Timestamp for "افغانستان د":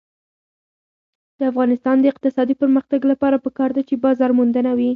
1.51-2.05